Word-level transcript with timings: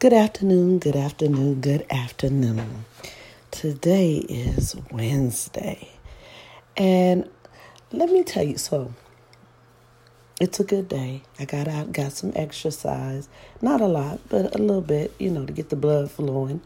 Good 0.00 0.14
afternoon, 0.14 0.78
good 0.78 0.96
afternoon, 0.96 1.60
good 1.60 1.84
afternoon. 1.90 2.86
Today 3.50 4.14
is 4.16 4.74
Wednesday. 4.90 5.90
And 6.74 7.28
let 7.92 8.08
me 8.08 8.24
tell 8.24 8.42
you 8.42 8.56
so, 8.56 8.94
it's 10.40 10.58
a 10.58 10.64
good 10.64 10.88
day. 10.88 11.20
I 11.38 11.44
got 11.44 11.68
out, 11.68 11.92
got 11.92 12.12
some 12.12 12.32
exercise. 12.34 13.28
Not 13.60 13.82
a 13.82 13.86
lot, 13.86 14.20
but 14.30 14.54
a 14.54 14.58
little 14.58 14.80
bit, 14.80 15.12
you 15.18 15.28
know, 15.28 15.44
to 15.44 15.52
get 15.52 15.68
the 15.68 15.76
blood 15.76 16.10
flowing. 16.10 16.62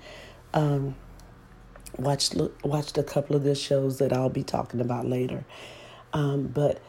Um, 0.52 0.94
watched 1.98 2.36
watched 2.62 2.98
a 2.98 3.02
couple 3.02 3.34
of 3.34 3.42
good 3.42 3.58
shows 3.58 3.98
that 3.98 4.12
I'll 4.12 4.28
be 4.28 4.44
talking 4.44 4.80
about 4.80 5.08
later. 5.08 5.44
Um, 6.12 6.46
but 6.46 6.80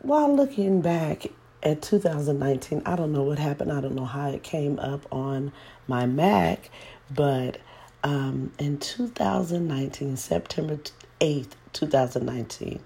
while 0.00 0.36
looking 0.36 0.82
back 0.82 1.28
at 1.66 1.82
2019, 1.82 2.82
I 2.86 2.94
don't 2.94 3.12
know 3.12 3.24
what 3.24 3.40
happened. 3.40 3.72
I 3.72 3.80
don't 3.80 3.96
know 3.96 4.04
how 4.04 4.28
it 4.28 4.44
came 4.44 4.78
up 4.78 5.04
on 5.10 5.50
my 5.88 6.06
Mac, 6.06 6.70
but 7.12 7.58
um, 8.04 8.52
in 8.60 8.78
2019, 8.78 10.16
September 10.16 10.78
8th, 11.20 11.50
2019, 11.72 12.78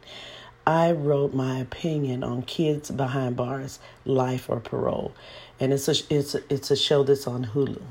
I 0.66 0.92
wrote 0.92 1.34
my 1.34 1.58
opinion 1.58 2.24
on 2.24 2.40
Kids 2.42 2.90
Behind 2.90 3.36
Bars, 3.36 3.80
Life 4.06 4.48
or 4.48 4.60
Parole, 4.60 5.12
and 5.58 5.74
it's 5.74 5.86
a 5.86 5.94
it's 6.08 6.34
a, 6.34 6.42
it's 6.52 6.70
a 6.70 6.76
show 6.76 7.02
that's 7.02 7.26
on 7.26 7.46
Hulu. 7.46 7.82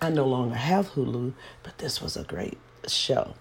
I 0.00 0.10
no 0.10 0.24
longer 0.24 0.54
have 0.54 0.90
Hulu, 0.90 1.32
but 1.64 1.78
this 1.78 2.00
was 2.00 2.16
a 2.16 2.22
great 2.22 2.58
show. 2.86 3.34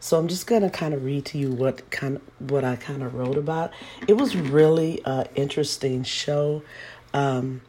So 0.00 0.18
I'm 0.18 0.28
just 0.28 0.46
gonna 0.46 0.70
kind 0.70 0.94
of 0.94 1.04
read 1.04 1.24
to 1.26 1.38
you 1.38 1.50
what 1.52 1.90
kind 1.90 2.16
of 2.16 2.50
what 2.50 2.64
I 2.64 2.76
kind 2.76 3.02
of 3.02 3.14
wrote 3.14 3.38
about. 3.38 3.72
It 4.06 4.14
was 4.14 4.36
really 4.36 5.00
an 5.04 5.26
interesting 5.34 6.02
show. 6.04 6.62
Um, 7.14 7.62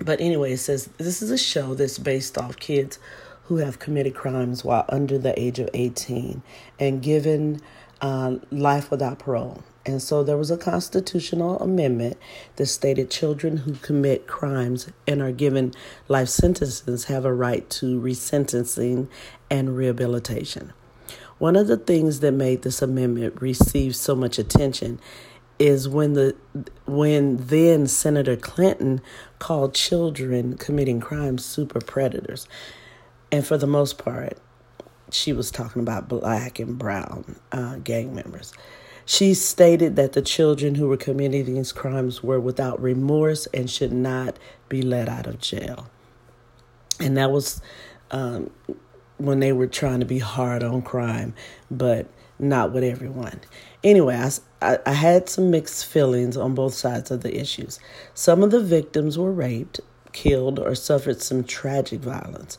but 0.00 0.20
anyway, 0.20 0.52
it 0.52 0.58
says 0.58 0.88
this 0.98 1.22
is 1.22 1.30
a 1.30 1.38
show 1.38 1.74
that's 1.74 1.98
based 1.98 2.36
off 2.36 2.56
kids 2.56 2.98
who 3.44 3.58
have 3.58 3.78
committed 3.78 4.14
crimes 4.14 4.64
while 4.64 4.84
under 4.88 5.18
the 5.18 5.38
age 5.40 5.58
of 5.58 5.70
18 5.72 6.42
and 6.80 7.02
given 7.02 7.60
uh, 8.00 8.36
life 8.50 8.90
without 8.90 9.20
parole. 9.20 9.62
And 9.86 10.02
so 10.02 10.24
there 10.24 10.36
was 10.36 10.50
a 10.50 10.56
constitutional 10.56 11.60
amendment 11.60 12.18
that 12.56 12.66
stated 12.66 13.08
children 13.08 13.58
who 13.58 13.74
commit 13.74 14.26
crimes 14.26 14.90
and 15.06 15.22
are 15.22 15.30
given 15.30 15.72
life 16.08 16.28
sentences 16.28 17.04
have 17.04 17.24
a 17.24 17.32
right 17.32 17.68
to 17.70 18.00
resentencing 18.00 19.06
and 19.48 19.76
rehabilitation. 19.76 20.72
One 21.38 21.56
of 21.56 21.66
the 21.66 21.76
things 21.76 22.20
that 22.20 22.32
made 22.32 22.62
this 22.62 22.80
amendment 22.80 23.40
receive 23.40 23.94
so 23.94 24.14
much 24.14 24.38
attention 24.38 24.98
is 25.58 25.88
when 25.88 26.12
the 26.14 26.34
when 26.86 27.36
then 27.36 27.86
Senator 27.86 28.36
Clinton 28.36 29.00
called 29.38 29.74
children 29.74 30.56
committing 30.56 31.00
crimes 31.00 31.44
super 31.44 31.80
predators. 31.80 32.46
And 33.32 33.46
for 33.46 33.58
the 33.58 33.66
most 33.66 33.98
part, 33.98 34.38
she 35.10 35.32
was 35.32 35.50
talking 35.50 35.82
about 35.82 36.08
black 36.08 36.58
and 36.58 36.78
brown 36.78 37.36
uh, 37.52 37.76
gang 37.76 38.14
members. 38.14 38.52
She 39.04 39.34
stated 39.34 39.96
that 39.96 40.14
the 40.14 40.22
children 40.22 40.74
who 40.74 40.88
were 40.88 40.96
committing 40.96 41.44
these 41.54 41.72
crimes 41.72 42.22
were 42.22 42.40
without 42.40 42.80
remorse 42.82 43.46
and 43.54 43.70
should 43.70 43.92
not 43.92 44.36
be 44.68 44.82
let 44.82 45.08
out 45.08 45.26
of 45.26 45.38
jail. 45.38 45.88
And 46.98 47.16
that 47.16 47.30
was 47.30 47.60
um, 48.10 48.50
when 49.18 49.40
they 49.40 49.52
were 49.52 49.66
trying 49.66 50.00
to 50.00 50.06
be 50.06 50.18
hard 50.18 50.62
on 50.62 50.82
crime, 50.82 51.34
but 51.70 52.06
not 52.38 52.72
with 52.72 52.84
everyone. 52.84 53.40
Anyway, 53.82 54.14
I, 54.60 54.78
I, 54.84 54.92
had 54.92 55.28
some 55.28 55.50
mixed 55.50 55.86
feelings 55.86 56.36
on 56.36 56.54
both 56.54 56.74
sides 56.74 57.10
of 57.10 57.22
the 57.22 57.38
issues. 57.38 57.78
Some 58.14 58.42
of 58.42 58.50
the 58.50 58.60
victims 58.60 59.16
were 59.16 59.32
raped, 59.32 59.80
killed, 60.12 60.58
or 60.58 60.74
suffered 60.74 61.22
some 61.22 61.44
tragic 61.44 62.00
violence. 62.00 62.58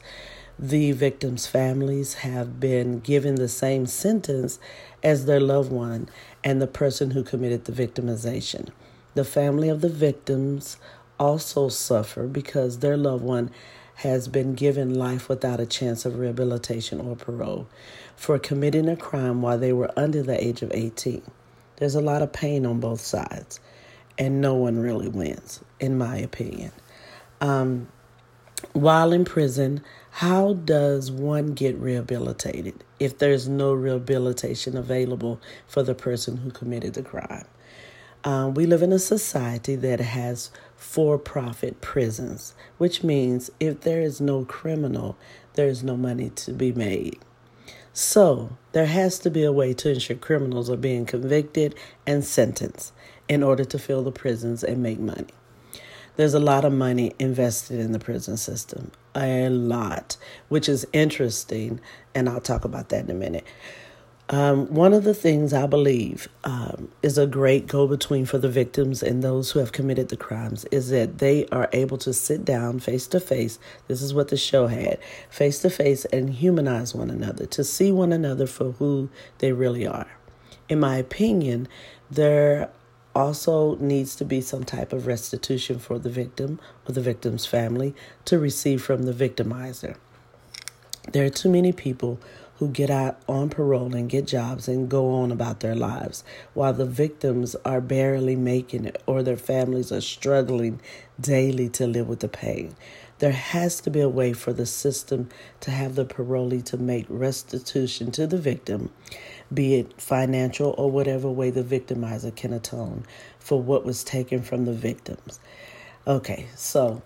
The 0.58 0.92
victims' 0.94 1.46
families 1.46 2.16
have 2.16 2.60
been 2.60 3.00
given 3.00 3.36
the 3.36 3.48
same 3.48 3.86
sentence 3.86 4.60
as 5.04 5.26
their 5.26 5.40
loved 5.40 5.72
one 5.72 6.10
and 6.44 6.60
the 6.60 6.68
person 6.68 7.12
who 7.12 7.24
committed 7.24 7.66
the 7.66 7.72
victimization. 7.72 8.70
The 9.14 9.24
family 9.24 9.70
of 9.70 9.82
the 9.82 9.90
victims 9.90 10.78
also 11.20 11.70
suffer 11.70 12.28
because 12.28 12.80
their 12.80 12.98
loved 12.98 13.24
one 13.24 13.52
has 13.98 14.28
been 14.28 14.54
given 14.54 14.94
life 14.94 15.28
without 15.28 15.60
a 15.60 15.66
chance 15.66 16.06
of 16.06 16.20
rehabilitation 16.20 17.00
or 17.02 17.16
parole 17.16 17.68
for 18.16 18.38
committing 18.38 18.88
a 18.88 18.96
crime 18.96 19.42
while 19.42 19.58
they 19.58 19.74
were 19.74 19.92
under 19.98 20.22
the 20.22 20.44
age 20.44 20.62
of 20.62 20.72
18. 20.72 21.24
There's 21.78 21.96
a 21.96 22.02
lot 22.02 22.22
of 22.22 22.32
pain 22.32 22.66
on 22.68 22.80
both 22.80 23.02
sides, 23.02 23.60
and 24.16 24.40
no 24.40 24.54
one 24.54 24.78
really 24.78 25.08
wins, 25.08 25.62
in 25.80 25.98
my 25.98 26.18
opinion. 26.18 26.72
Um, 27.42 27.88
while 28.74 29.14
in 29.14 29.26
prison, 29.26 29.84
how 30.12 30.54
does 30.54 31.12
one 31.12 31.54
get 31.54 31.76
rehabilitated 31.78 32.84
if 33.00 33.18
there's 33.18 33.48
no 33.48 33.74
rehabilitation 33.74 34.78
available 34.78 35.42
for 35.68 35.82
the 35.82 35.96
person 35.96 36.38
who 36.38 36.52
committed 36.52 36.94
the 36.94 37.04
crime? 37.04 37.46
Um, 38.28 38.56
we 38.56 38.66
live 38.66 38.84
in 38.84 38.92
a 38.92 39.00
society 39.00 39.78
that 39.78 40.02
has 40.02 40.52
for 40.76 41.18
profit 41.18 41.80
prisons, 41.80 42.54
which 42.78 43.02
means 43.02 43.50
if 43.58 43.80
there 43.80 44.02
is 44.02 44.20
no 44.20 44.44
criminal, 44.44 45.16
there 45.54 45.70
is 45.70 45.82
no 45.82 45.96
money 45.96 46.32
to 46.32 46.52
be 46.52 46.74
made. 46.74 47.20
So, 47.94 48.58
there 48.74 48.88
has 48.88 49.18
to 49.20 49.30
be 49.30 49.46
a 49.46 49.54
way 49.54 49.74
to 49.76 49.92
ensure 49.92 50.18
criminals 50.18 50.70
are 50.70 50.76
being 50.76 51.06
convicted 51.06 51.74
and 52.06 52.22
sentenced 52.26 52.92
in 53.30 53.44
order 53.44 53.64
to 53.64 53.80
fill 53.80 54.04
the 54.04 54.12
prisons 54.12 54.62
and 54.62 54.84
make 54.84 55.00
money. 55.00 55.34
There's 56.18 56.34
a 56.34 56.40
lot 56.42 56.66
of 56.66 56.74
money 56.74 57.14
invested 57.20 57.80
in 57.80 57.94
the 57.94 58.00
prison 58.00 58.36
system, 58.36 58.92
a 59.16 59.48
lot, 59.48 60.18
which 60.50 60.68
is 60.68 60.86
interesting, 60.92 61.80
and 62.14 62.28
I'll 62.28 62.42
talk 62.42 62.66
about 62.66 62.90
that 62.90 63.06
in 63.06 63.10
a 63.10 63.14
minute. 63.14 63.46
Um, 64.30 64.68
one 64.74 64.92
of 64.92 65.06
the 65.06 65.14
things 65.14 65.54
I 65.54 65.68
believe 65.68 66.28
um, 66.44 66.90
is 67.02 67.18
a 67.18 67.26
great 67.26 67.66
go 67.66 67.88
between 67.88 68.26
for 68.26 68.38
the 68.38 68.50
victims 68.50 69.02
and 69.02 69.24
those 69.24 69.52
who 69.52 69.60
have 69.60 69.72
committed 69.72 70.10
the 70.10 70.18
crimes 70.18 70.66
is 70.66 70.90
that 70.90 71.20
they 71.20 71.46
are 71.48 71.70
able 71.72 71.98
to 72.00 72.14
sit 72.14 72.44
down 72.44 72.80
face 72.80 73.08
to 73.08 73.22
face. 73.22 73.58
This 73.88 74.02
is 74.02 74.14
what 74.14 74.28
the 74.28 74.36
show 74.36 74.68
had 74.68 75.00
face 75.30 75.60
to 75.60 75.70
face 75.70 76.04
and 76.06 76.30
humanize 76.30 76.94
one 76.94 77.10
another, 77.10 77.46
to 77.46 77.64
see 77.64 77.90
one 77.90 78.12
another 78.12 78.48
for 78.48 78.74
who 78.74 79.10
they 79.38 79.54
really 79.54 79.88
are. 79.88 80.08
In 80.68 80.82
my 80.82 80.98
opinion, 80.98 81.70
there 82.12 82.70
also 83.16 83.78
needs 83.78 84.14
to 84.18 84.26
be 84.26 84.42
some 84.42 84.66
type 84.66 84.92
of 84.92 85.08
restitution 85.08 85.80
for 85.80 85.98
the 85.98 86.10
victim 86.10 86.60
or 86.88 86.92
the 86.92 87.02
victim's 87.02 87.46
family 87.46 87.96
to 88.26 88.38
receive 88.38 88.84
from 88.84 89.04
the 89.04 89.14
victimizer. 89.14 89.96
There 91.14 91.26
are 91.26 91.30
too 91.30 91.50
many 91.50 91.72
people 91.72 92.20
who 92.58 92.68
get 92.68 92.90
out 92.90 93.20
on 93.28 93.50
parole 93.50 93.94
and 93.96 94.10
get 94.10 94.28
jobs 94.28 94.68
and 94.68 94.90
go 94.90 95.10
on 95.10 95.32
about 95.32 95.60
their 95.60 95.76
lives, 95.76 96.24
while 96.54 96.74
the 96.74 96.86
victims 96.86 97.56
are 97.64 97.82
barely 97.82 98.36
making 98.36 98.86
it 98.86 99.02
or 99.06 99.22
their 99.22 99.38
families 99.38 99.92
are 99.92 100.02
struggling 100.02 100.80
daily 101.20 101.70
to 101.70 101.86
live 101.86 102.08
with 102.08 102.20
the 102.20 102.28
pain. 102.28 102.76
There 103.20 103.32
has 103.32 103.82
to 103.82 103.90
be 103.90 104.02
a 104.02 104.10
way 104.10 104.34
for 104.34 104.54
the 104.54 104.66
system 104.66 105.30
to 105.62 105.72
have 105.72 105.96
the 105.96 106.06
parolee 106.06 106.64
to 106.66 106.78
make 106.78 107.06
restitution 107.10 108.12
to 108.12 108.28
the 108.28 108.38
victim, 108.38 108.92
be 109.52 109.76
it 109.76 110.00
financial 110.00 110.76
or 110.78 110.92
whatever 110.92 111.30
way 111.30 111.50
the 111.50 111.64
victimizer 111.64 112.36
can 112.36 112.54
atone 112.54 113.06
for 113.40 113.62
what 113.62 113.86
was 113.86 114.04
taken 114.04 114.42
from 114.42 114.66
the 114.66 114.74
victims. 114.74 115.40
Okay, 116.06 116.48
so 116.56 117.02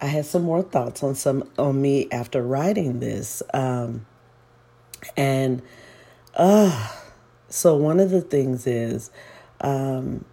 I 0.00 0.06
had 0.06 0.26
some 0.26 0.42
more 0.42 0.62
thoughts 0.62 1.02
on 1.02 1.14
some 1.14 1.48
on 1.56 1.80
me 1.80 2.08
after 2.10 2.42
writing 2.42 3.00
this. 3.00 3.42
Um, 3.52 4.06
and 5.16 5.62
uh, 6.34 6.88
so 7.48 7.76
one 7.76 8.00
of 8.00 8.10
the 8.10 8.20
things 8.20 8.66
is 8.66 9.10
um, 9.60 10.24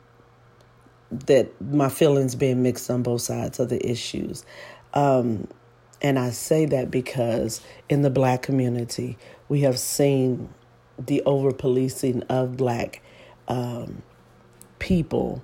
that 1.12 1.50
my 1.62 1.90
feelings 1.90 2.36
being 2.36 2.64
mixed 2.64 2.90
on 2.90 3.04
both 3.04 3.22
sides 3.22 3.60
of 3.60 3.70
the 3.70 3.86
issues. 3.90 4.46
Um, 4.94 5.48
and 6.02 6.18
I 6.18 6.32
say 6.32 6.66
that 6.66 6.90
because 6.90 7.62
in 7.88 8.02
the 8.02 8.10
black 8.10 8.42
community, 8.42 9.18
we 9.50 9.62
have 9.62 9.78
seen 9.78 10.50
the 10.98 11.22
over 11.24 11.52
policing 11.52 12.24
of 12.24 12.58
black 12.58 13.02
um, 13.48 14.02
people. 14.80 15.44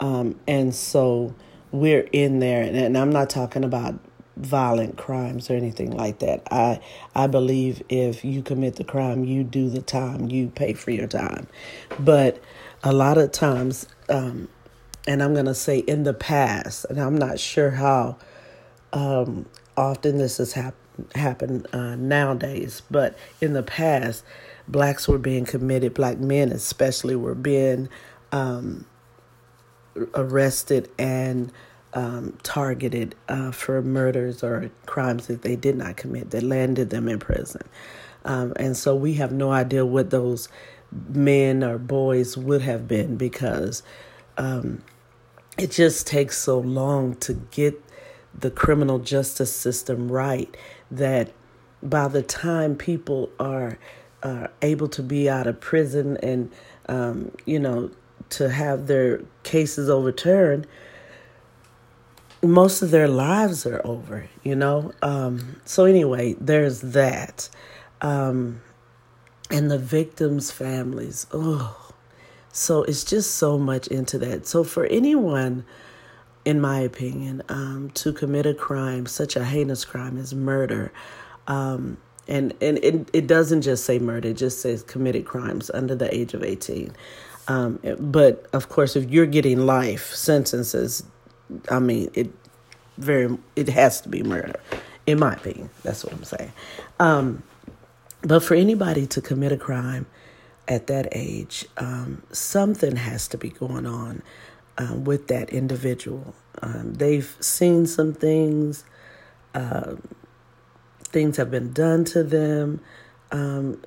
Um, 0.00 0.38
and 0.46 0.74
so 0.74 1.34
we're 1.72 2.08
in 2.12 2.38
there, 2.38 2.62
and 2.62 2.96
I'm 2.96 3.10
not 3.10 3.28
talking 3.28 3.64
about 3.64 3.98
violent 4.38 4.96
crimes 4.96 5.50
or 5.50 5.54
anything 5.54 5.90
like 5.90 6.20
that. 6.20 6.46
I 6.50 6.80
I 7.14 7.26
believe 7.26 7.82
if 7.88 8.24
you 8.24 8.42
commit 8.42 8.76
the 8.76 8.84
crime, 8.84 9.24
you 9.24 9.44
do 9.44 9.68
the 9.68 9.82
time, 9.82 10.30
you 10.30 10.48
pay 10.48 10.74
for 10.74 10.90
your 10.90 11.06
time. 11.06 11.46
But 11.98 12.40
a 12.82 12.92
lot 12.92 13.18
of 13.18 13.32
times, 13.32 13.86
um, 14.08 14.48
and 15.06 15.22
I'm 15.22 15.34
gonna 15.34 15.54
say 15.54 15.78
in 15.78 16.04
the 16.04 16.14
past, 16.14 16.86
and 16.88 16.98
I'm 16.98 17.16
not 17.16 17.38
sure 17.38 17.70
how 17.70 18.16
um, 18.92 19.46
often 19.76 20.18
this 20.18 20.38
has 20.38 20.52
hap- 20.52 20.74
happened 21.14 21.66
uh, 21.72 21.96
nowadays, 21.96 22.82
but 22.90 23.18
in 23.40 23.52
the 23.52 23.62
past, 23.62 24.24
blacks 24.66 25.08
were 25.08 25.18
being 25.18 25.44
committed, 25.44 25.94
black 25.94 26.18
men 26.18 26.52
especially 26.52 27.16
were 27.16 27.34
being 27.34 27.88
um, 28.32 28.86
arrested 30.14 30.88
and 30.98 31.52
um, 31.98 32.38
targeted 32.44 33.16
uh, 33.28 33.50
for 33.50 33.82
murders 33.82 34.44
or 34.44 34.70
crimes 34.86 35.26
that 35.26 35.42
they 35.42 35.56
did 35.56 35.76
not 35.76 35.96
commit 35.96 36.30
that 36.30 36.44
landed 36.44 36.90
them 36.90 37.08
in 37.08 37.18
prison. 37.18 37.62
Um, 38.24 38.52
and 38.54 38.76
so 38.76 38.94
we 38.94 39.14
have 39.14 39.32
no 39.32 39.50
idea 39.50 39.84
what 39.84 40.10
those 40.10 40.48
men 40.92 41.64
or 41.64 41.76
boys 41.76 42.36
would 42.36 42.62
have 42.62 42.86
been 42.86 43.16
because 43.16 43.82
um, 44.36 44.80
it 45.58 45.72
just 45.72 46.06
takes 46.06 46.38
so 46.38 46.60
long 46.60 47.16
to 47.16 47.34
get 47.50 47.82
the 48.32 48.52
criminal 48.52 49.00
justice 49.00 49.52
system 49.52 50.12
right 50.12 50.56
that 50.92 51.32
by 51.82 52.06
the 52.06 52.22
time 52.22 52.76
people 52.76 53.28
are 53.40 53.76
uh, 54.22 54.46
able 54.62 54.86
to 54.86 55.02
be 55.02 55.28
out 55.28 55.48
of 55.48 55.60
prison 55.60 56.16
and 56.18 56.52
um, 56.88 57.32
you 57.44 57.58
know 57.58 57.90
to 58.30 58.50
have 58.50 58.86
their 58.86 59.20
cases 59.42 59.90
overturned 59.90 60.64
most 62.42 62.82
of 62.82 62.90
their 62.90 63.08
lives 63.08 63.66
are 63.66 63.80
over 63.84 64.28
you 64.42 64.54
know? 64.54 64.92
Um, 65.02 65.60
so 65.64 65.84
anyway 65.84 66.34
there's 66.40 66.80
that. 66.80 67.48
Um, 68.00 68.60
and 69.50 69.70
the 69.70 69.78
victims 69.78 70.50
families 70.50 71.26
oh 71.32 71.90
so 72.52 72.82
it's 72.82 73.04
just 73.04 73.36
so 73.36 73.56
much 73.58 73.86
into 73.88 74.18
that. 74.18 74.46
So 74.46 74.64
for 74.64 74.86
anyone 74.86 75.64
in 76.44 76.60
my 76.60 76.80
opinion 76.80 77.42
um, 77.48 77.90
to 77.94 78.12
commit 78.12 78.46
a 78.46 78.54
crime 78.54 79.06
such 79.06 79.36
a 79.36 79.44
heinous 79.44 79.84
crime 79.84 80.18
as 80.18 80.34
murder 80.34 80.92
um, 81.48 81.96
and 82.28 82.54
and 82.60 82.78
it, 82.78 83.08
it 83.12 83.26
doesn't 83.26 83.62
just 83.62 83.84
say 83.84 83.98
murder; 83.98 84.28
it 84.28 84.36
just 84.36 84.60
says 84.60 84.82
committed 84.82 85.24
crimes 85.24 85.70
under 85.72 85.94
the 85.94 86.14
age 86.14 86.34
of 86.34 86.44
eighteen. 86.44 86.94
Um, 87.48 87.80
but 87.98 88.46
of 88.52 88.68
course, 88.68 88.94
if 88.94 89.10
you're 89.10 89.26
getting 89.26 89.64
life 89.64 90.14
sentences, 90.14 91.02
I 91.70 91.78
mean, 91.78 92.10
it 92.14 92.30
very 92.96 93.38
it 93.56 93.68
has 93.68 94.00
to 94.02 94.08
be 94.08 94.22
murder, 94.22 94.60
in 95.06 95.18
my 95.18 95.34
opinion. 95.34 95.70
That's 95.82 96.04
what 96.04 96.12
I'm 96.12 96.24
saying. 96.24 96.52
Um, 96.98 97.42
but 98.22 98.42
for 98.42 98.54
anybody 98.54 99.06
to 99.06 99.20
commit 99.20 99.52
a 99.52 99.56
crime 99.56 100.06
at 100.66 100.88
that 100.88 101.08
age, 101.12 101.64
um, 101.76 102.22
something 102.32 102.96
has 102.96 103.28
to 103.28 103.38
be 103.38 103.50
going 103.50 103.86
on 103.86 104.22
uh, 104.76 104.94
with 104.94 105.28
that 105.28 105.50
individual. 105.50 106.34
Um, 106.60 106.94
they've 106.94 107.36
seen 107.40 107.86
some 107.86 108.12
things. 108.12 108.84
Uh, 109.54 109.96
things 111.04 111.36
have 111.36 111.50
been 111.50 111.72
done 111.72 112.04
to 112.04 112.22
them 112.22 112.80
um, 113.32 113.82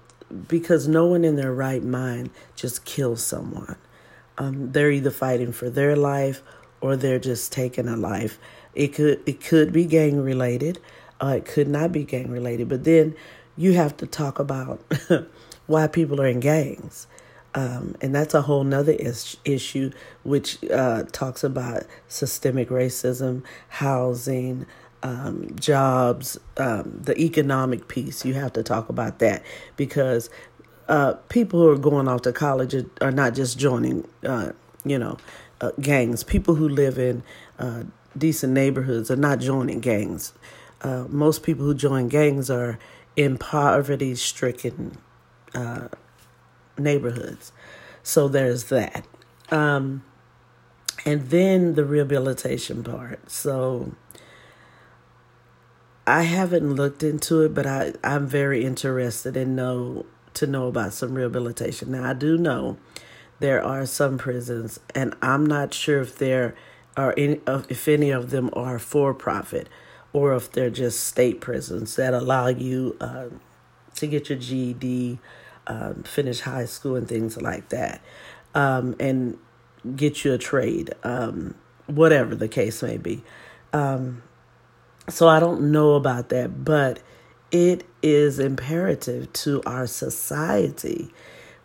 because 0.47 0.87
no 0.87 1.05
one 1.05 1.23
in 1.23 1.35
their 1.35 1.53
right 1.53 1.83
mind 1.83 2.29
just 2.55 2.83
kills 2.85 3.23
someone. 3.23 3.75
Um, 4.37 4.71
they're 4.71 4.91
either 4.91 5.11
fighting 5.11 5.51
for 5.51 5.69
their 5.69 5.95
life 5.95 6.41
or 6.81 6.95
they're 6.95 7.19
just 7.19 7.51
taking 7.51 7.87
a 7.87 7.95
life. 7.95 8.39
It 8.75 8.89
could 8.89 9.21
it 9.25 9.41
could 9.43 9.71
be 9.71 9.85
gang 9.85 10.21
related, 10.21 10.79
uh, 11.21 11.35
it 11.37 11.45
could 11.45 11.67
not 11.67 11.91
be 11.91 12.03
gang 12.03 12.29
related. 12.31 12.69
But 12.69 12.83
then 12.83 13.15
you 13.57 13.73
have 13.73 13.95
to 13.97 14.07
talk 14.07 14.39
about 14.39 14.81
why 15.67 15.87
people 15.87 16.21
are 16.21 16.27
in 16.27 16.39
gangs. 16.39 17.07
Um, 17.53 17.95
and 18.01 18.15
that's 18.15 18.33
a 18.33 18.41
whole 18.43 18.63
nother 18.63 18.93
is- 18.93 19.35
issue, 19.43 19.91
which 20.23 20.63
uh, 20.71 21.03
talks 21.11 21.43
about 21.43 21.83
systemic 22.07 22.69
racism, 22.69 23.43
housing, 23.67 24.65
um, 25.03 25.53
jobs, 25.55 26.39
um, 26.57 26.99
the 27.03 27.19
economic 27.19 27.87
piece. 27.87 28.23
You 28.23 28.35
have 28.35 28.53
to 28.53 28.63
talk 28.63 28.89
about 28.89 29.19
that 29.19 29.43
because 29.75 30.29
uh, 30.87 31.13
people 31.29 31.59
who 31.59 31.69
are 31.69 31.77
going 31.77 32.07
off 32.07 32.21
to 32.23 32.33
college 32.33 32.75
are, 33.01 33.11
not 33.11 33.33
just 33.33 33.57
joining, 33.57 34.07
uh, 34.25 34.51
you 34.85 34.97
know, 34.97 35.17
uh, 35.61 35.71
gangs. 35.79 36.23
People 36.23 36.55
who 36.55 36.67
live 36.67 36.97
in 36.97 37.23
uh, 37.57 37.83
decent 38.17 38.53
neighborhoods 38.53 39.09
are 39.09 39.15
not 39.15 39.39
joining 39.39 39.79
gangs. 39.79 40.33
Uh, 40.81 41.05
most 41.07 41.43
people 41.43 41.65
who 41.65 41.73
join 41.73 42.09
gangs 42.09 42.49
are 42.49 42.77
in 43.15 43.37
poverty-stricken 43.37 44.97
uh, 45.53 45.87
neighborhoods. 46.77 47.51
So 48.03 48.27
there's 48.27 48.65
that. 48.65 49.05
Um, 49.51 50.03
and 51.05 51.29
then 51.29 51.75
the 51.75 51.85
rehabilitation 51.85 52.83
part. 52.83 53.29
So 53.29 53.93
I 56.07 56.23
haven't 56.23 56.73
looked 56.73 57.03
into 57.03 57.41
it, 57.41 57.53
but 57.53 57.65
I, 57.65 57.93
I'm 58.03 58.27
very 58.27 58.65
interested 58.65 59.37
in 59.37 59.55
know 59.55 60.05
to 60.33 60.47
know 60.47 60.67
about 60.67 60.93
some 60.93 61.13
rehabilitation. 61.13 61.91
Now 61.91 62.09
I 62.09 62.13
do 62.13 62.37
know 62.37 62.77
there 63.41 63.63
are 63.63 63.88
some 63.88 64.19
prisons, 64.19 64.79
and 64.93 65.15
I'm 65.19 65.45
not 65.47 65.73
sure 65.73 65.99
if 65.99 66.17
there 66.19 66.55
are 66.95 67.13
any 67.17 67.39
if 67.47 67.88
any 67.88 68.11
of 68.11 68.29
them 68.29 68.51
are 68.53 68.77
for 68.77 69.13
profit 69.15 69.67
or 70.13 70.35
if 70.35 70.51
they're 70.51 70.69
just 70.69 71.07
state 71.07 71.41
prisons 71.41 71.95
that 71.95 72.13
allow 72.13 72.47
you 72.47 72.95
uh, 73.01 73.25
to 73.95 74.07
get 74.07 74.29
your 74.29 74.38
GED, 74.38 75.17
um, 75.65 76.03
finish 76.03 76.41
high 76.41 76.65
school, 76.65 76.95
and 76.95 77.07
things 77.07 77.41
like 77.41 77.69
that, 77.69 78.01
um, 78.53 78.95
and 78.99 79.39
get 79.95 80.23
you 80.23 80.33
a 80.33 80.38
trade, 80.38 80.93
um, 81.03 81.55
whatever 81.88 82.35
the 82.35 82.47
case 82.47 82.83
may 82.83 82.97
be. 82.97 83.23
Um, 83.73 84.21
so 85.09 85.27
I 85.27 85.39
don't 85.39 85.71
know 85.71 85.95
about 85.95 86.29
that, 86.29 86.63
but 86.63 86.99
it 87.51 87.85
is 88.03 88.38
imperative 88.38 89.33
to 89.33 89.63
our 89.65 89.88
society 89.88 91.11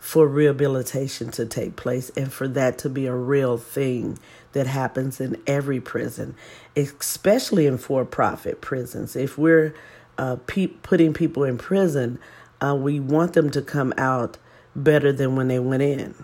for 0.07 0.29
rehabilitation 0.29 1.33
to 1.33 1.45
take 1.45 1.75
place 1.75 2.11
and 2.11 2.33
for 2.33 2.47
that 2.47 2.79
to 2.79 2.89
be 2.89 3.07
a 3.07 3.15
real 3.15 3.59
thing 3.59 4.17
that 4.53 4.65
happens 4.65 5.21
in 5.21 5.37
every 5.49 5.81
prison, 5.81 6.33
especially 6.77 7.67
in 7.67 7.77
for 7.77 8.05
profit 8.05 8.61
prisons. 8.61 9.17
If 9.17 9.37
we're 9.37 9.75
uh, 10.17 10.37
pe- 10.47 10.69
putting 10.69 11.13
people 11.13 11.43
in 11.43 11.59
prison, 11.59 12.21
uh, 12.61 12.77
we 12.77 13.01
want 13.01 13.33
them 13.33 13.51
to 13.51 13.61
come 13.61 13.93
out 13.99 14.39
better 14.77 15.13
than 15.13 15.35
when 15.35 15.49
they 15.49 15.59
went 15.59 15.83
in. 15.83 16.15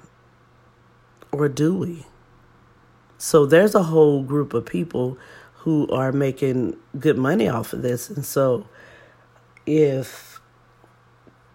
Or 1.33 1.49
do 1.49 1.77
we? 1.77 2.07
So 3.19 3.45
there's 3.45 3.75
a 3.75 3.83
whole 3.83 4.23
group 4.23 4.55
of 4.55 4.65
people 4.65 5.19
who 5.57 5.89
are 5.89 6.13
making 6.13 6.77
good 7.01 7.19
money 7.19 7.49
off 7.49 7.73
of 7.73 7.83
this. 7.83 8.09
And 8.09 8.25
so 8.25 8.65
if 9.67 10.32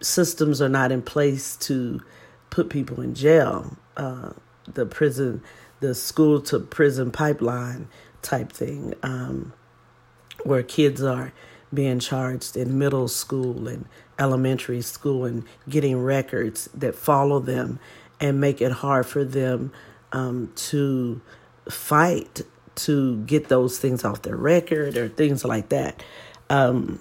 systems 0.01 0.61
are 0.61 0.69
not 0.69 0.91
in 0.91 1.01
place 1.01 1.55
to 1.57 2.01
put 2.49 2.69
people 2.69 3.01
in 3.01 3.13
jail, 3.13 3.77
uh, 3.95 4.31
the 4.73 4.85
prison, 4.85 5.41
the 5.79 5.93
school 5.95 6.41
to 6.41 6.59
prison 6.59 7.11
pipeline 7.11 7.87
type 8.21 8.51
thing, 8.51 8.93
um, 9.03 9.53
where 10.43 10.63
kids 10.63 11.01
are 11.03 11.33
being 11.73 11.99
charged 11.99 12.55
in 12.55 12.77
middle 12.77 13.07
school 13.07 13.67
and 13.67 13.85
elementary 14.19 14.81
school 14.81 15.25
and 15.25 15.43
getting 15.67 16.01
records 16.01 16.69
that 16.73 16.95
follow 16.95 17.39
them 17.39 17.79
and 18.19 18.39
make 18.39 18.61
it 18.61 18.71
hard 18.71 19.05
for 19.05 19.23
them 19.23 19.71
um, 20.11 20.51
to 20.55 21.21
fight 21.69 22.41
to 22.75 23.17
get 23.25 23.49
those 23.49 23.79
things 23.79 24.05
off 24.05 24.21
their 24.21 24.35
record 24.35 24.97
or 24.97 25.09
things 25.09 25.43
like 25.43 25.69
that. 25.69 26.01
Um, 26.49 26.99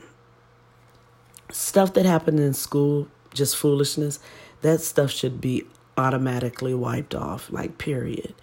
stuff 1.50 1.94
that 1.94 2.06
happened 2.06 2.40
in 2.40 2.54
school, 2.54 3.08
just 3.32 3.56
foolishness, 3.56 4.18
that 4.62 4.80
stuff 4.80 5.10
should 5.10 5.40
be 5.40 5.64
automatically 5.96 6.74
wiped 6.74 7.14
off, 7.14 7.50
like, 7.50 7.78
period, 7.78 8.34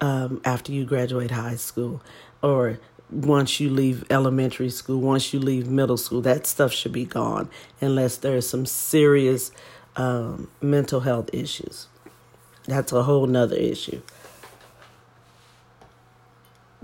um, 0.00 0.40
after 0.44 0.72
you 0.72 0.84
graduate 0.84 1.30
high 1.30 1.56
school 1.56 2.02
or 2.42 2.78
once 3.10 3.60
you 3.60 3.70
leave 3.70 4.04
elementary 4.10 4.68
school, 4.68 5.00
once 5.00 5.32
you 5.32 5.38
leave 5.38 5.68
middle 5.68 5.96
school, 5.96 6.20
that 6.20 6.46
stuff 6.46 6.72
should 6.72 6.92
be 6.92 7.04
gone 7.04 7.48
unless 7.80 8.16
there's 8.16 8.48
some 8.48 8.66
serious 8.66 9.52
um, 9.96 10.50
mental 10.60 11.00
health 11.00 11.30
issues. 11.32 11.86
That's 12.64 12.92
a 12.92 13.04
whole 13.04 13.26
nother 13.26 13.56
issue 13.56 14.02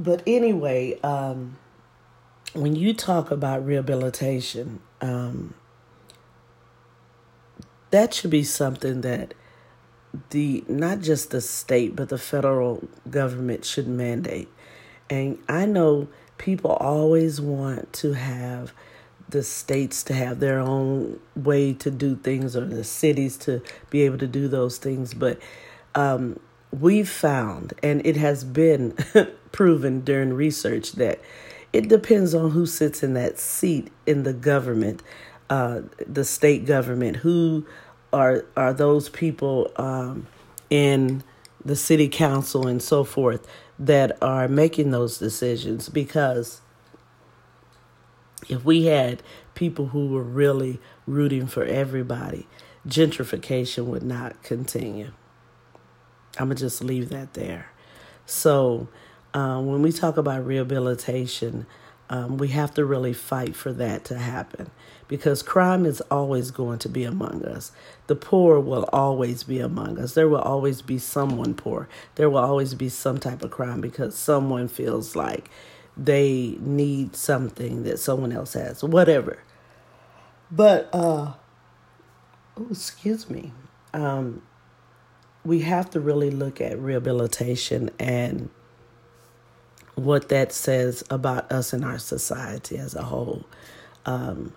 but 0.02 0.23
anyway, 0.26 0.99
um, 1.02 1.57
when 2.55 2.75
you 2.75 2.93
talk 2.93 3.31
about 3.31 3.64
rehabilitation, 3.64 4.81
um, 5.00 5.55
that 7.93 8.13
should 8.13 8.31
be 8.31 8.43
something 8.43 9.01
that 9.03 9.35
the 10.31 10.65
not 10.69 11.01
just 11.01 11.31
the 11.31 11.41
state 11.41 11.97
but 11.97 12.11
the 12.11 12.19
federal 12.19 12.87
government 13.09 13.65
should 13.65 13.89
mandate. 13.89 14.49
And 15.09 15.39
I 15.49 15.67
know 15.67 16.09
people 16.39 16.73
always 16.73 17.41
want 17.41 17.93
to 17.95 18.15
have 18.15 18.73
the 19.29 19.43
states 19.43 20.03
to 20.05 20.15
have 20.15 20.41
their 20.41 20.59
own 20.59 21.19
way 21.35 21.73
to 21.73 21.91
do 21.91 22.17
things 22.17 22.57
or 22.57 22.67
the 22.67 22.85
cities 22.85 23.37
to 23.39 23.63
be 23.91 24.03
able 24.03 24.19
to 24.19 24.27
do 24.27 24.49
those 24.49 24.77
things, 24.79 25.15
but 25.15 25.39
um, 25.95 26.39
we've 26.71 27.09
found, 27.09 27.73
and 27.83 28.05
it 28.07 28.17
has 28.17 28.45
been 28.45 28.95
proven 29.53 30.01
during 30.01 30.35
research, 30.35 30.93
that 30.93 31.21
it 31.73 31.89
depends 31.89 32.35
on 32.35 32.51
who 32.51 32.67
sits 32.67 33.03
in 33.03 33.15
that 33.15 33.39
seat 33.39 33.91
in 34.07 34.25
the 34.25 34.33
government, 34.35 35.03
uh, 35.49 35.81
the 36.07 36.25
state 36.25 36.67
government, 36.67 37.17
who 37.17 37.67
are 38.12 38.45
are 38.57 38.73
those 38.73 39.09
people 39.09 39.71
um, 39.76 40.26
in 40.71 41.23
the 41.64 41.76
city 41.76 42.09
council 42.09 42.66
and 42.66 42.83
so 42.83 43.04
forth 43.04 43.47
that 43.78 44.16
are 44.23 44.49
making 44.49 44.90
those 44.90 45.19
decisions 45.19 45.88
because 45.88 46.61
if 48.49 48.64
we 48.64 48.87
had 48.87 49.23
people 49.54 49.88
who 49.88 50.09
were 50.09 50.23
really 50.23 50.81
rooting 51.07 51.47
for 51.47 51.64
everybody, 51.64 52.47
gentrification 52.87 53.85
would 53.87 54.02
not 54.02 54.42
continue. 54.42 55.12
I'm 56.38 56.47
going 56.47 56.57
to 56.57 56.62
just 56.62 56.83
leave 56.83 57.11
that 57.11 57.35
there. 57.35 57.71
So, 58.26 58.88
uh, 59.35 59.61
when 59.61 59.83
we 59.83 59.92
talk 59.92 60.16
about 60.16 60.45
rehabilitation, 60.45 61.66
um, 62.11 62.37
we 62.37 62.49
have 62.49 62.75
to 62.75 62.85
really 62.85 63.12
fight 63.12 63.54
for 63.54 63.73
that 63.73 64.04
to 64.07 64.19
happen 64.19 64.71
because 65.12 65.42
crime 65.42 65.85
is 65.85 66.00
always 66.11 66.50
going 66.50 66.78
to 66.78 66.88
be 66.88 67.04
among 67.04 67.45
us. 67.45 67.71
The 68.07 68.16
poor 68.16 68.59
will 68.59 68.88
always 68.95 69.42
be 69.42 69.59
among 69.59 69.99
us. 69.99 70.14
There 70.14 70.26
will 70.26 70.40
always 70.40 70.81
be 70.81 70.97
someone 70.97 71.52
poor. 71.52 71.87
There 72.14 72.31
will 72.31 72.38
always 72.38 72.73
be 72.73 72.88
some 72.88 73.19
type 73.19 73.42
of 73.42 73.50
crime 73.50 73.83
because 73.83 74.16
someone 74.16 74.69
feels 74.69 75.14
like 75.14 75.50
they 75.99 76.57
need 76.61 77.14
something 77.14 77.83
that 77.83 77.99
someone 77.99 78.33
else 78.33 78.54
has, 78.54 78.83
whatever. 78.83 79.42
But, 80.50 80.88
uh, 80.95 81.35
oh, 82.57 82.66
excuse 82.71 83.28
me. 83.28 83.52
Um, 83.92 84.40
we 85.45 85.61
have 85.61 85.90
to 85.90 86.00
really 86.00 86.31
look 86.31 86.59
at 86.59 86.78
rehabilitation 86.78 87.90
and 87.99 88.49
what 89.95 90.31
that 90.31 90.54
says 90.54 91.04
about 91.11 91.52
us 91.52 91.75
and 91.75 91.85
our 91.85 91.99
society 91.99 92.78
as 92.78 92.95
a 92.95 93.02
whole. 93.02 93.45
Um, 94.07 94.54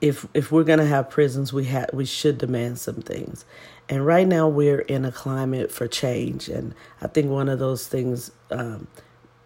if 0.00 0.26
if 0.34 0.52
we're 0.52 0.64
going 0.64 0.78
to 0.78 0.86
have 0.86 1.10
prisons, 1.10 1.52
we 1.52 1.64
have 1.66 1.90
we 1.92 2.04
should 2.04 2.38
demand 2.38 2.78
some 2.78 2.96
things. 2.96 3.44
And 3.88 4.04
right 4.06 4.26
now 4.26 4.48
we're 4.48 4.80
in 4.80 5.04
a 5.04 5.12
climate 5.12 5.72
for 5.72 5.88
change, 5.88 6.48
and 6.48 6.74
I 7.00 7.08
think 7.08 7.30
one 7.30 7.48
of 7.48 7.58
those 7.58 7.86
things 7.86 8.30
um, 8.50 8.86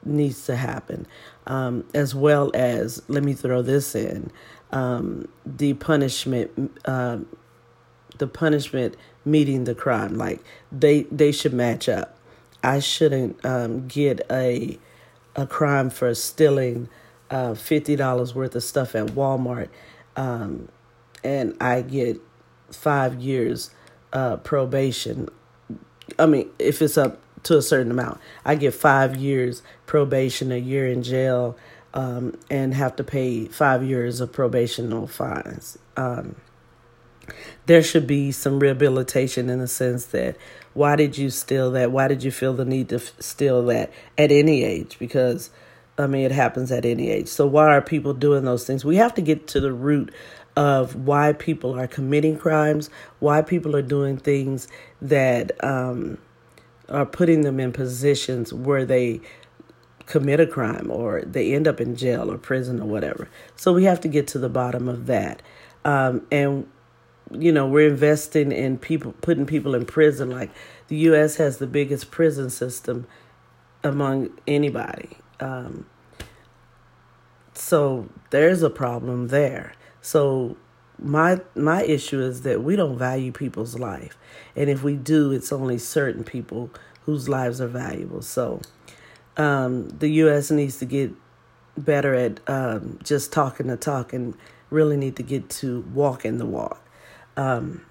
needs 0.04 0.44
to 0.46 0.56
happen, 0.56 1.06
um, 1.46 1.84
as 1.94 2.14
well 2.14 2.50
as 2.54 3.02
let 3.08 3.22
me 3.22 3.34
throw 3.34 3.62
this 3.62 3.94
in 3.94 4.30
um, 4.72 5.28
the 5.46 5.74
punishment. 5.74 6.78
Uh, 6.84 7.18
the 8.18 8.26
punishment 8.26 8.94
meeting 9.24 9.64
the 9.64 9.74
crime 9.74 10.16
like 10.18 10.38
they 10.70 11.04
they 11.04 11.32
should 11.32 11.52
match 11.52 11.88
up 11.88 12.18
i 12.62 12.78
shouldn't 12.78 13.42
um, 13.44 13.88
get 13.88 14.20
a 14.30 14.78
a 15.34 15.46
crime 15.46 15.88
for 15.90 16.14
stealing 16.14 16.88
uh, 17.30 17.52
$50 17.52 18.34
worth 18.34 18.54
of 18.54 18.62
stuff 18.62 18.94
at 18.94 19.06
Walmart 19.08 19.68
um, 20.16 20.68
and 21.24 21.56
I 21.60 21.82
get 21.82 22.20
five 22.70 23.20
years 23.20 23.70
uh, 24.12 24.36
probation. 24.38 25.28
I 26.18 26.26
mean, 26.26 26.50
if 26.58 26.82
it's 26.82 26.98
up 26.98 27.20
to 27.44 27.56
a 27.56 27.62
certain 27.62 27.90
amount, 27.90 28.20
I 28.44 28.54
get 28.54 28.74
five 28.74 29.16
years 29.16 29.62
probation, 29.86 30.52
a 30.52 30.56
year 30.56 30.86
in 30.86 31.02
jail, 31.02 31.56
um, 31.94 32.38
and 32.50 32.74
have 32.74 32.96
to 32.96 33.04
pay 33.04 33.46
five 33.46 33.82
years 33.82 34.20
of 34.20 34.32
probational 34.32 35.08
fines. 35.08 35.78
Um, 35.96 36.36
there 37.66 37.82
should 37.82 38.06
be 38.06 38.32
some 38.32 38.58
rehabilitation 38.58 39.48
in 39.48 39.60
the 39.60 39.68
sense 39.68 40.06
that 40.06 40.36
why 40.74 40.96
did 40.96 41.18
you 41.18 41.30
steal 41.30 41.70
that? 41.72 41.92
Why 41.92 42.08
did 42.08 42.24
you 42.24 42.30
feel 42.30 42.54
the 42.54 42.64
need 42.64 42.88
to 42.88 42.96
f- 42.96 43.12
steal 43.18 43.64
that 43.66 43.92
at 44.18 44.32
any 44.32 44.64
age? 44.64 44.98
Because, 44.98 45.50
I 46.02 46.06
mean, 46.06 46.24
it 46.24 46.32
happens 46.32 46.72
at 46.72 46.84
any 46.84 47.10
age. 47.10 47.28
So, 47.28 47.46
why 47.46 47.66
are 47.66 47.80
people 47.80 48.14
doing 48.14 48.44
those 48.44 48.66
things? 48.66 48.84
We 48.84 48.96
have 48.96 49.14
to 49.14 49.22
get 49.22 49.46
to 49.48 49.60
the 49.60 49.72
root 49.72 50.12
of 50.56 50.94
why 50.94 51.32
people 51.32 51.78
are 51.78 51.86
committing 51.86 52.38
crimes, 52.38 52.90
why 53.20 53.42
people 53.42 53.74
are 53.74 53.82
doing 53.82 54.18
things 54.18 54.68
that 55.00 55.52
um, 55.64 56.18
are 56.88 57.06
putting 57.06 57.42
them 57.42 57.58
in 57.58 57.72
positions 57.72 58.52
where 58.52 58.84
they 58.84 59.20
commit 60.06 60.40
a 60.40 60.46
crime 60.46 60.90
or 60.90 61.22
they 61.22 61.54
end 61.54 61.66
up 61.66 61.80
in 61.80 61.96
jail 61.96 62.30
or 62.30 62.36
prison 62.36 62.80
or 62.80 62.86
whatever. 62.86 63.28
So, 63.56 63.72
we 63.72 63.84
have 63.84 64.00
to 64.00 64.08
get 64.08 64.26
to 64.28 64.38
the 64.38 64.48
bottom 64.48 64.88
of 64.88 65.06
that. 65.06 65.42
Um, 65.84 66.26
and 66.30 66.68
you 67.30 67.52
know, 67.52 67.66
we're 67.66 67.88
investing 67.88 68.52
in 68.52 68.78
people, 68.78 69.12
putting 69.20 69.46
people 69.46 69.74
in 69.74 69.86
prison. 69.86 70.30
Like 70.30 70.50
the 70.88 70.96
U.S. 70.96 71.36
has 71.36 71.58
the 71.58 71.66
biggest 71.66 72.10
prison 72.10 72.50
system 72.50 73.06
among 73.82 74.30
anybody. 74.46 75.10
Um, 75.40 75.86
so 77.54 78.08
there's 78.30 78.62
a 78.62 78.70
problem 78.70 79.28
there. 79.28 79.74
So 80.00 80.56
my 80.98 81.40
my 81.54 81.82
issue 81.82 82.20
is 82.20 82.42
that 82.42 82.62
we 82.62 82.76
don't 82.76 82.98
value 82.98 83.32
people's 83.32 83.78
life, 83.78 84.16
and 84.56 84.70
if 84.70 84.82
we 84.82 84.94
do, 84.96 85.32
it's 85.32 85.52
only 85.52 85.78
certain 85.78 86.24
people 86.24 86.70
whose 87.04 87.28
lives 87.28 87.60
are 87.60 87.68
valuable. 87.68 88.22
So 88.22 88.60
um, 89.36 89.88
the 89.88 90.08
U.S. 90.08 90.50
needs 90.50 90.78
to 90.78 90.84
get 90.84 91.12
better 91.76 92.14
at 92.14 92.40
um, 92.48 92.98
just 93.02 93.32
talking 93.32 93.66
the 93.66 93.76
talk 93.76 94.12
and 94.12 94.34
really 94.70 94.96
need 94.96 95.16
to 95.16 95.22
get 95.22 95.48
to 95.48 95.80
walking 95.92 96.38
the 96.38 96.46
walk. 96.46 96.80
Um, 97.36 97.82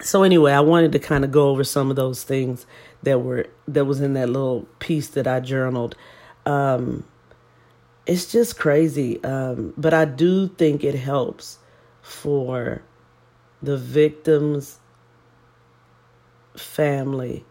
so 0.00 0.22
anyway, 0.22 0.52
I 0.52 0.60
wanted 0.60 0.92
to 0.92 0.98
kind 0.98 1.24
of 1.24 1.30
go 1.30 1.48
over 1.50 1.64
some 1.64 1.90
of 1.90 1.96
those 1.96 2.24
things 2.24 2.66
that 3.02 3.20
were 3.20 3.46
that 3.68 3.84
was 3.84 4.00
in 4.00 4.14
that 4.14 4.28
little 4.28 4.66
piece 4.78 5.08
that 5.08 5.26
I 5.26 5.40
journaled. 5.40 5.94
Um, 6.44 7.04
it's 8.06 8.30
just 8.30 8.58
crazy, 8.58 9.22
um, 9.24 9.74
but 9.76 9.94
I 9.94 10.04
do 10.04 10.48
think 10.48 10.82
it 10.84 10.94
helps 10.94 11.58
for 12.00 12.82
the 13.62 13.76
victim's 13.76 14.78
family 16.56 17.44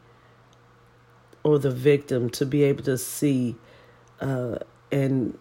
or 1.43 1.57
the 1.57 1.71
victim 1.71 2.29
to 2.29 2.45
be 2.45 2.63
able 2.63 2.83
to 2.83 2.97
see 2.97 3.55
uh, 4.19 4.57
and 4.91 5.37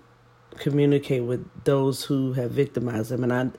communicate 0.57 1.25
with 1.25 1.45
those 1.65 2.05
who 2.05 2.33
have 2.35 2.53
victimized 2.53 3.11
them, 3.11 3.25
and 3.25 3.33
I 3.33 3.51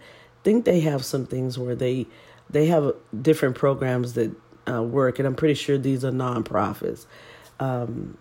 think 0.43 0.65
they 0.65 0.79
have 0.81 1.03
some 1.03 1.25
things 1.25 1.57
where 1.57 1.75
they 1.75 2.07
they 2.49 2.65
have 2.67 2.93
different 3.21 3.55
programs 3.55 4.13
that 4.13 4.31
uh, 4.69 4.83
work, 4.83 5.19
and 5.19 5.27
I'm 5.27 5.35
pretty 5.35 5.53
sure 5.55 5.77
these 5.77 6.03
are 6.03 6.11
nonprofits. 6.11 7.05
Um, 7.59 8.17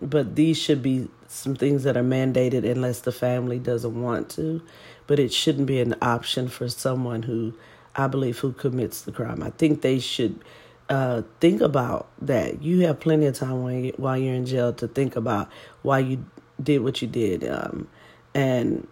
but 0.00 0.36
these 0.36 0.58
should 0.58 0.82
be 0.82 1.08
some 1.28 1.54
things 1.54 1.82
that 1.84 1.96
are 1.96 2.02
mandated 2.02 2.68
unless 2.68 3.00
the 3.00 3.12
family 3.12 3.58
doesn't 3.58 4.00
want 4.00 4.28
to. 4.30 4.62
But 5.06 5.18
it 5.18 5.32
shouldn't 5.32 5.66
be 5.66 5.80
an 5.80 5.94
option 6.02 6.48
for 6.48 6.68
someone 6.68 7.22
who, 7.22 7.54
I 7.94 8.06
believe, 8.06 8.38
who 8.38 8.52
commits 8.52 9.02
the 9.02 9.12
crime. 9.12 9.42
I 9.42 9.50
think 9.50 9.82
they 9.82 9.98
should 9.98 10.42
uh, 10.88 11.22
think 11.40 11.60
about 11.60 12.08
that. 12.22 12.62
You 12.62 12.80
have 12.86 13.00
plenty 13.00 13.26
of 13.26 13.36
time 13.36 13.62
while, 13.62 13.72
you, 13.72 13.92
while 13.96 14.16
you're 14.16 14.34
in 14.34 14.46
jail 14.46 14.72
to 14.74 14.88
think 14.88 15.16
about 15.16 15.48
why 15.82 16.00
you 16.00 16.24
did 16.62 16.78
what 16.78 17.02
you 17.02 17.08
did, 17.08 17.48
um, 17.48 17.88
and 18.34 18.86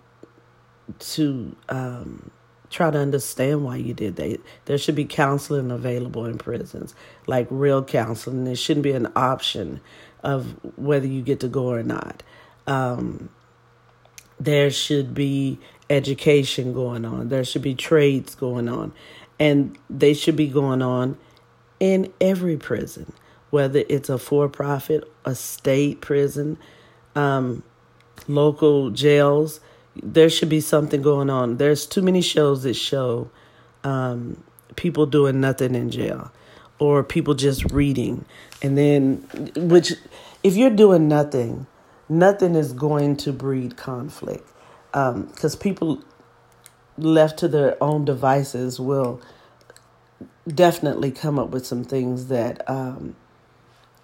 to 0.99 1.56
um, 1.68 2.30
try 2.75 2.90
to 2.90 2.99
understand 2.99 3.64
why 3.64 3.76
you 3.76 3.95
did 3.95 4.16
that. 4.16 4.40
There 4.64 4.78
should 4.78 4.97
be 4.97 5.04
counseling 5.04 5.71
available 5.71 6.26
in 6.26 6.38
prisons, 6.38 6.93
like 7.28 7.47
real 7.49 7.85
counseling. 7.85 8.45
There 8.45 8.57
shouldn't 8.57 8.83
be 8.83 8.90
an 8.93 9.12
option 9.14 9.81
of 10.25 10.57
whether 10.76 11.07
you 11.07 11.23
get 11.23 11.38
to 11.40 11.49
go 11.49 11.66
or 11.66 11.85
not. 11.85 12.25
Um, 12.66 13.28
there 14.40 14.71
should 14.71 15.14
be 15.14 15.61
education 15.88 16.73
going 16.73 17.04
on. 17.04 17.28
There 17.28 17.45
should 17.45 17.62
be 17.62 17.76
trades 17.76 18.35
going 18.35 18.69
on. 18.69 18.93
And 19.38 19.78
they 19.88 20.12
should 20.12 20.37
be 20.37 20.49
going 20.49 20.83
on 20.83 21.16
in 21.78 22.12
every 22.21 22.57
prison, 22.57 23.12
whether 23.50 23.85
it's 23.88 24.09
a 24.09 24.19
for 24.19 24.49
profit, 24.49 25.04
a 25.25 25.37
state 25.37 26.00
prison, 26.00 26.59
um, 27.14 27.62
local 28.26 28.90
jails 28.90 29.61
there 30.02 30.28
should 30.28 30.48
be 30.48 30.60
something 30.60 31.02
going 31.02 31.30
on. 31.30 31.56
There's 31.56 31.86
too 31.86 32.02
many 32.02 32.20
shows 32.20 32.62
that 32.64 32.74
show 32.74 33.30
um, 33.82 34.42
people 34.76 35.06
doing 35.06 35.40
nothing 35.40 35.74
in 35.74 35.90
jail 35.90 36.32
or 36.78 37.04
people 37.04 37.34
just 37.34 37.70
reading. 37.70 38.24
And 38.62 38.76
then, 38.76 39.16
which, 39.56 39.92
if 40.42 40.56
you're 40.56 40.70
doing 40.70 41.08
nothing, 41.08 41.66
nothing 42.08 42.54
is 42.54 42.72
going 42.72 43.16
to 43.18 43.32
breed 43.32 43.76
conflict. 43.76 44.48
Because 44.92 45.54
um, 45.54 45.60
people 45.60 46.02
left 46.96 47.38
to 47.40 47.48
their 47.48 47.82
own 47.82 48.04
devices 48.04 48.78
will 48.78 49.20
definitely 50.46 51.10
come 51.10 51.38
up 51.38 51.50
with 51.50 51.66
some 51.66 51.84
things 51.84 52.26
that 52.26 52.68
um, 52.68 53.16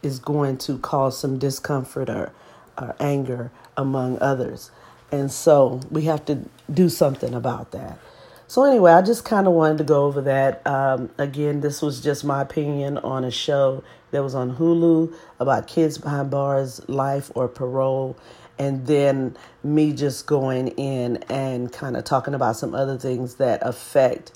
is 0.03 0.19
going 0.19 0.57
to 0.59 0.79
cause 0.79 1.19
some 1.19 1.39
discomfort 1.39 2.09
or, 2.09 2.33
or 2.79 2.97
anger 2.99 3.53
among 3.77 4.19
others. 4.21 4.71
And 5.13 5.31
so 5.31 5.81
we 5.91 6.03
have 6.03 6.25
to 6.27 6.45
do 6.73 6.89
something 6.89 7.35
about 7.35 7.73
that. 7.73 7.99
So, 8.47 8.65
anyway, 8.65 8.93
I 8.93 9.03
just 9.03 9.25
kind 9.25 9.47
of 9.47 9.53
wanted 9.53 9.79
to 9.79 9.85
go 9.85 10.07
over 10.07 10.21
that. 10.23 10.67
Um, 10.67 11.11
again, 11.19 11.61
this 11.61 11.81
was 11.81 12.01
just 12.01 12.25
my 12.25 12.43
opinion 12.43 12.99
on 12.99 13.25
a 13.25 13.31
show 13.31 13.85
that 14.11 14.25
was 14.25 14.35
on 14.35 14.57
Hulu 14.57 15.15
about 15.39 15.69
kids 15.69 15.99
behind 15.99 16.31
bars, 16.33 16.87
life 16.89 17.31
or 17.37 17.47
parole. 17.47 18.17
And 18.59 18.87
then 18.87 19.37
me 19.63 19.93
just 19.93 20.27
going 20.27 20.69
in 20.69 21.19
and 21.29 21.73
kind 21.73 21.97
of 21.97 22.05
talking 22.05 22.35
about 22.35 22.57
some 22.57 22.75
other 22.75 22.99
things 22.99 23.37
that 23.37 23.61
affect 23.63 24.33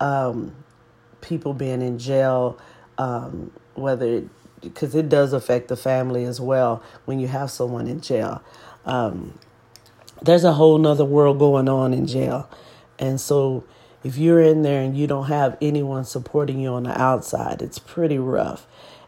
um, 0.00 0.54
people 1.20 1.52
being 1.52 1.82
in 1.82 1.98
jail, 1.98 2.58
um, 2.96 3.52
whether 3.74 4.24
because 4.60 4.94
it 4.94 5.08
does 5.08 5.32
affect 5.32 5.68
the 5.68 5.76
family 5.76 6.24
as 6.24 6.40
well 6.40 6.82
when 7.04 7.20
you 7.20 7.28
have 7.28 7.50
someone 7.50 7.86
in 7.86 8.00
jail. 8.00 8.42
Um, 8.86 9.38
there's 10.22 10.44
a 10.44 10.52
whole 10.52 10.78
nother 10.78 11.04
world 11.04 11.38
going 11.38 11.68
on 11.68 11.92
in 11.92 12.06
jail. 12.06 12.48
And 12.98 13.20
so 13.20 13.64
if 14.04 14.16
you're 14.16 14.40
in 14.40 14.62
there 14.62 14.82
and 14.82 14.96
you 14.96 15.06
don't 15.06 15.26
have 15.26 15.56
anyone 15.60 16.04
supporting 16.04 16.60
you 16.60 16.70
on 16.70 16.84
the 16.84 17.00
outside, 17.00 17.62
it's 17.62 17.78
pretty 17.78 18.18
rough. 18.18 18.66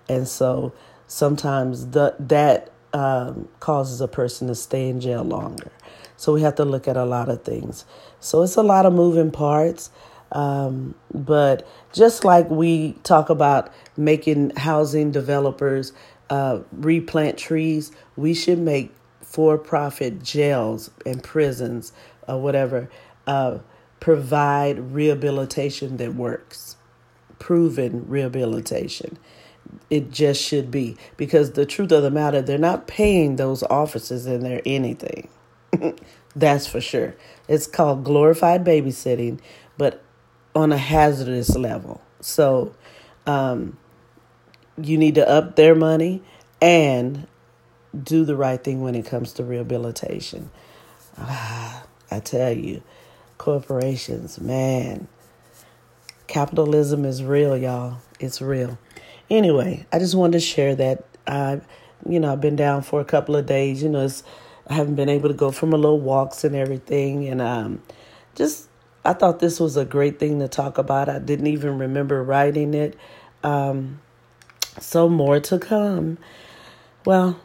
And 0.08 0.26
so 0.26 0.72
sometimes 1.06 1.88
the, 1.88 2.14
that 2.18 2.72
um, 2.92 3.48
causes 3.60 4.00
a 4.00 4.08
person 4.08 4.48
to 4.48 4.54
stay 4.54 4.88
in 4.88 5.00
jail 5.00 5.22
longer. 5.22 5.70
So 6.16 6.32
we 6.34 6.42
have 6.42 6.56
to 6.56 6.64
look 6.64 6.86
at 6.86 6.96
a 6.96 7.04
lot 7.04 7.28
of 7.28 7.44
things. 7.44 7.84
So 8.18 8.42
it's 8.42 8.56
a 8.56 8.62
lot 8.62 8.84
of 8.84 8.92
moving 8.92 9.30
parts. 9.30 9.90
Um, 10.32 10.94
but 11.12 11.66
just 11.92 12.24
like 12.24 12.48
we 12.50 12.92
talk 13.02 13.30
about 13.30 13.72
making 13.96 14.50
housing 14.56 15.10
developers 15.10 15.92
uh, 16.28 16.60
replant 16.72 17.38
trees, 17.38 17.90
we 18.16 18.34
should 18.34 18.58
make 18.58 18.92
for 19.30 19.56
profit 19.56 20.24
jails 20.24 20.90
and 21.06 21.22
prisons 21.22 21.92
or 22.26 22.40
whatever 22.40 22.90
uh, 23.28 23.58
provide 24.00 24.92
rehabilitation 24.92 25.98
that 25.98 26.16
works, 26.16 26.74
proven 27.38 28.08
rehabilitation. 28.08 29.16
It 29.88 30.10
just 30.10 30.42
should 30.42 30.72
be 30.72 30.96
because 31.16 31.52
the 31.52 31.64
truth 31.64 31.92
of 31.92 32.02
the 32.02 32.10
matter, 32.10 32.42
they're 32.42 32.58
not 32.58 32.88
paying 32.88 33.36
those 33.36 33.62
officers 33.62 34.26
in 34.26 34.40
there 34.40 34.62
anything. 34.66 35.28
That's 36.34 36.66
for 36.66 36.80
sure. 36.80 37.14
It's 37.46 37.68
called 37.68 38.02
glorified 38.02 38.64
babysitting, 38.64 39.38
but 39.78 40.02
on 40.56 40.72
a 40.72 40.78
hazardous 40.78 41.54
level. 41.56 42.00
So 42.20 42.74
um, 43.28 43.78
you 44.76 44.98
need 44.98 45.14
to 45.14 45.28
up 45.28 45.54
their 45.54 45.76
money 45.76 46.20
and 46.60 47.28
do 47.98 48.24
the 48.24 48.36
right 48.36 48.62
thing 48.62 48.82
when 48.82 48.94
it 48.94 49.06
comes 49.06 49.32
to 49.34 49.44
rehabilitation. 49.44 50.50
Ah, 51.18 51.84
I 52.10 52.20
tell 52.20 52.52
you, 52.52 52.82
corporations, 53.38 54.40
man, 54.40 55.08
capitalism 56.26 57.04
is 57.04 57.22
real, 57.22 57.56
y'all. 57.56 57.98
It's 58.18 58.40
real. 58.40 58.78
Anyway, 59.28 59.86
I 59.92 59.98
just 59.98 60.14
wanted 60.14 60.32
to 60.32 60.40
share 60.40 60.74
that. 60.76 61.04
I, 61.26 61.60
you 62.08 62.20
know, 62.20 62.32
I've 62.32 62.40
been 62.40 62.56
down 62.56 62.82
for 62.82 63.00
a 63.00 63.04
couple 63.04 63.36
of 63.36 63.46
days. 63.46 63.82
You 63.82 63.88
know, 63.88 64.08
I 64.66 64.74
haven't 64.74 64.94
been 64.94 65.08
able 65.08 65.28
to 65.28 65.34
go 65.34 65.50
for 65.50 65.66
my 65.66 65.76
little 65.76 66.00
walks 66.00 66.44
and 66.44 66.54
everything, 66.54 67.28
and 67.28 67.40
um, 67.40 67.82
just 68.34 68.68
I 69.04 69.12
thought 69.12 69.40
this 69.40 69.58
was 69.58 69.76
a 69.76 69.84
great 69.84 70.18
thing 70.18 70.38
to 70.40 70.48
talk 70.48 70.78
about. 70.78 71.08
I 71.08 71.18
didn't 71.18 71.46
even 71.46 71.78
remember 71.78 72.22
writing 72.22 72.74
it. 72.74 72.96
Um, 73.42 74.00
so 74.78 75.08
more 75.08 75.40
to 75.40 75.58
come. 75.58 76.18
Well, 77.04 77.40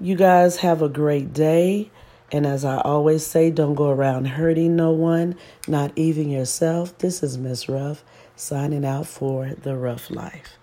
you 0.00 0.16
guys 0.16 0.58
have 0.58 0.82
a 0.82 0.88
great 0.88 1.32
day. 1.32 1.90
And 2.32 2.46
as 2.46 2.64
I 2.64 2.78
always 2.78 3.24
say, 3.24 3.50
don't 3.50 3.74
go 3.74 3.90
around 3.90 4.26
hurting 4.26 4.74
no 4.74 4.90
one, 4.90 5.36
not 5.68 5.92
even 5.94 6.30
yourself. 6.30 6.96
This 6.98 7.22
is 7.22 7.38
Miss 7.38 7.68
Ruff 7.68 8.04
signing 8.34 8.84
out 8.84 9.06
for 9.06 9.54
The 9.54 9.76
Rough 9.76 10.10
Life. 10.10 10.58